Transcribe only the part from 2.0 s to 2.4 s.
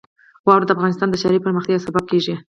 کېږي.